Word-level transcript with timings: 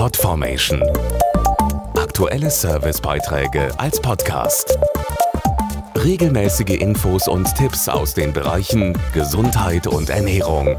Podformation. 0.00 0.82
Aktuelle 1.94 2.50
Servicebeiträge 2.50 3.68
als 3.78 4.00
Podcast. 4.00 4.78
Regelmäßige 5.94 6.80
Infos 6.80 7.28
und 7.28 7.54
Tipps 7.54 7.86
aus 7.86 8.14
den 8.14 8.32
Bereichen 8.32 8.96
Gesundheit 9.12 9.86
und 9.86 10.08
Ernährung. 10.08 10.78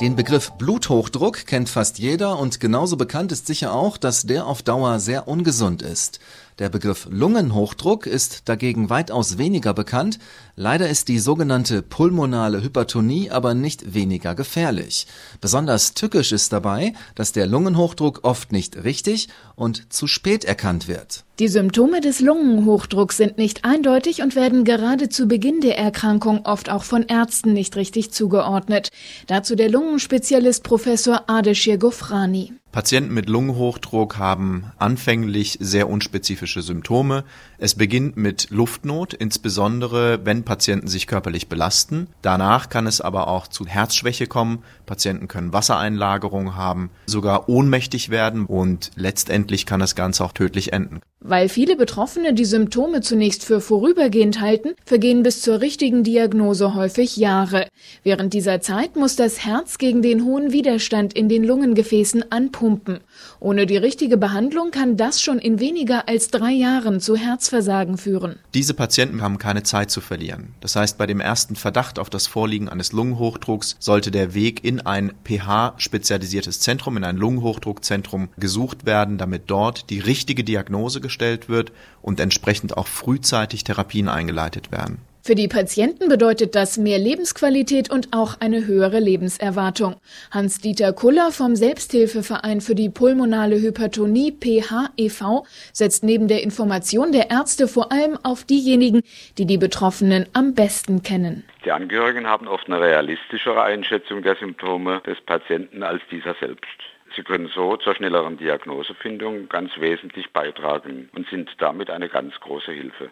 Den 0.00 0.16
Begriff 0.16 0.50
Bluthochdruck 0.58 1.46
kennt 1.46 1.68
fast 1.68 2.00
jeder 2.00 2.40
und 2.40 2.58
genauso 2.58 2.96
bekannt 2.96 3.30
ist 3.30 3.46
sicher 3.46 3.72
auch, 3.72 3.96
dass 3.96 4.24
der 4.24 4.48
auf 4.48 4.64
Dauer 4.64 4.98
sehr 4.98 5.28
ungesund 5.28 5.80
ist. 5.80 6.18
Der 6.58 6.68
Begriff 6.68 7.06
Lungenhochdruck 7.08 8.06
ist 8.06 8.48
dagegen 8.48 8.90
weitaus 8.90 9.38
weniger 9.38 9.74
bekannt. 9.74 10.18
Leider 10.56 10.88
ist 10.88 11.06
die 11.06 11.20
sogenannte 11.20 11.82
pulmonale 11.82 12.60
Hypertonie 12.64 13.30
aber 13.30 13.54
nicht 13.54 13.94
weniger 13.94 14.34
gefährlich. 14.34 15.06
Besonders 15.40 15.94
tückisch 15.94 16.32
ist 16.32 16.52
dabei, 16.52 16.94
dass 17.14 17.30
der 17.30 17.46
Lungenhochdruck 17.46 18.20
oft 18.24 18.50
nicht 18.50 18.82
richtig 18.82 19.28
und 19.54 19.92
zu 19.92 20.08
spät 20.08 20.44
erkannt 20.44 20.88
wird. 20.88 21.24
Die 21.38 21.46
Symptome 21.46 22.00
des 22.00 22.18
Lungenhochdrucks 22.18 23.16
sind 23.16 23.38
nicht 23.38 23.64
eindeutig 23.64 24.22
und 24.22 24.34
werden 24.34 24.64
gerade 24.64 25.08
zu 25.08 25.28
Beginn 25.28 25.60
der 25.60 25.78
Erkrankung 25.78 26.44
oft 26.44 26.70
auch 26.70 26.82
von 26.82 27.04
Ärzten 27.04 27.52
nicht 27.52 27.76
richtig 27.76 28.10
zugeordnet. 28.10 28.90
Dazu 29.28 29.54
der 29.54 29.70
Lungenspezialist 29.70 30.64
Professor 30.64 31.22
Adeshir 31.28 31.78
Gofrani. 31.78 32.54
Patienten 32.70 33.14
mit 33.14 33.28
Lungenhochdruck 33.30 34.18
haben 34.18 34.72
anfänglich 34.78 35.56
sehr 35.60 35.88
unspezifische 35.88 36.60
Symptome. 36.60 37.24
Es 37.56 37.74
beginnt 37.74 38.16
mit 38.18 38.50
Luftnot, 38.50 39.14
insbesondere 39.14 40.24
wenn 40.24 40.44
Patienten 40.44 40.86
sich 40.86 41.06
körperlich 41.06 41.48
belasten. 41.48 42.08
Danach 42.20 42.68
kann 42.68 42.86
es 42.86 43.00
aber 43.00 43.28
auch 43.28 43.48
zu 43.48 43.66
Herzschwäche 43.66 44.26
kommen. 44.26 44.62
Patienten 44.84 45.28
können 45.28 45.54
Wassereinlagerung 45.54 46.56
haben, 46.56 46.90
sogar 47.06 47.48
ohnmächtig 47.48 48.10
werden 48.10 48.44
und 48.44 48.90
letztendlich 48.96 49.64
kann 49.64 49.80
das 49.80 49.94
Ganze 49.94 50.22
auch 50.24 50.32
tödlich 50.32 50.72
enden. 50.72 51.00
Weil 51.20 51.48
viele 51.48 51.74
Betroffene 51.74 52.32
die 52.32 52.44
Symptome 52.44 53.00
zunächst 53.00 53.44
für 53.44 53.60
vorübergehend 53.60 54.40
halten, 54.40 54.74
vergehen 54.84 55.24
bis 55.24 55.42
zur 55.42 55.60
richtigen 55.60 56.04
Diagnose 56.04 56.76
häufig 56.76 57.16
Jahre. 57.16 57.66
Während 58.04 58.34
dieser 58.34 58.60
Zeit 58.60 58.94
muss 58.94 59.16
das 59.16 59.44
Herz 59.44 59.78
gegen 59.78 60.00
den 60.00 60.24
hohen 60.24 60.52
Widerstand 60.52 61.14
in 61.14 61.28
den 61.28 61.42
Lungengefäßen 61.42 62.30
anpumpen. 62.30 63.00
Ohne 63.40 63.66
die 63.66 63.76
richtige 63.76 64.16
Behandlung 64.16 64.70
kann 64.70 64.96
das 64.96 65.20
schon 65.20 65.40
in 65.40 65.58
weniger 65.58 66.08
als 66.08 66.28
drei 66.28 66.52
Jahren 66.52 67.00
zu 67.00 67.16
Herzversagen 67.16 67.98
führen. 67.98 68.36
Diese 68.54 68.74
Patienten 68.74 69.20
haben 69.20 69.38
keine 69.38 69.64
Zeit 69.64 69.90
zu 69.90 70.00
verlieren. 70.00 70.54
Das 70.60 70.76
heißt, 70.76 70.98
bei 70.98 71.06
dem 71.06 71.18
ersten 71.18 71.56
Verdacht 71.56 71.98
auf 71.98 72.10
das 72.10 72.28
Vorliegen 72.28 72.68
eines 72.68 72.92
Lungenhochdrucks 72.92 73.74
sollte 73.80 74.12
der 74.12 74.34
Weg 74.34 74.62
in 74.62 74.82
ein 74.82 75.12
pH-spezialisiertes 75.24 76.60
Zentrum, 76.60 76.96
in 76.96 77.02
ein 77.02 77.16
Lungenhochdruckzentrum 77.16 78.28
gesucht 78.36 78.86
werden, 78.86 79.18
damit 79.18 79.42
dort 79.48 79.90
die 79.90 79.98
richtige 79.98 80.44
Diagnose 80.44 81.07
gestellt 81.08 81.48
wird 81.48 81.72
und 82.02 82.20
entsprechend 82.20 82.76
auch 82.76 82.86
frühzeitig 82.86 83.64
Therapien 83.64 84.08
eingeleitet 84.08 84.70
werden. 84.70 84.98
Für 85.28 85.34
die 85.34 85.48
Patienten 85.48 86.08
bedeutet 86.08 86.54
das 86.54 86.78
mehr 86.78 86.98
Lebensqualität 86.98 87.90
und 87.90 88.08
auch 88.12 88.40
eine 88.40 88.66
höhere 88.66 88.98
Lebenserwartung. 88.98 89.96
Hans-Dieter 90.30 90.94
Kuller 90.94 91.32
vom 91.32 91.54
Selbsthilfeverein 91.54 92.62
für 92.62 92.74
die 92.74 92.88
pulmonale 92.88 93.60
Hypertonie 93.60 94.32
PHEV 94.32 95.42
setzt 95.74 96.02
neben 96.02 96.28
der 96.28 96.42
Information 96.42 97.12
der 97.12 97.30
Ärzte 97.30 97.68
vor 97.68 97.92
allem 97.92 98.16
auf 98.22 98.44
diejenigen, 98.44 99.02
die 99.36 99.44
die 99.44 99.58
Betroffenen 99.58 100.24
am 100.32 100.54
besten 100.54 101.02
kennen. 101.02 101.44
Die 101.62 101.72
Angehörigen 101.72 102.26
haben 102.26 102.48
oft 102.48 102.66
eine 102.66 102.80
realistischere 102.80 103.62
Einschätzung 103.62 104.22
der 104.22 104.36
Symptome 104.36 105.02
des 105.06 105.20
Patienten 105.20 105.82
als 105.82 106.00
dieser 106.10 106.36
selbst. 106.40 106.78
Sie 107.16 107.22
können 107.22 107.50
so 107.54 107.76
zur 107.76 107.94
schnelleren 107.94 108.36
Diagnosefindung 108.36 109.48
ganz 109.48 109.70
wesentlich 109.78 110.32
beitragen 110.32 111.08
und 111.14 111.28
sind 111.28 111.50
damit 111.58 111.90
eine 111.90 112.08
ganz 112.08 112.34
große 112.40 112.72
Hilfe. 112.72 113.10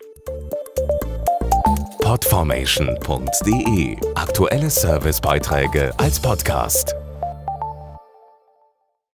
Podformation.de 2.03 3.97
Aktuelle 4.15 4.71
Servicebeiträge 4.71 5.93
als 5.99 6.21
Podcast. 6.23 6.95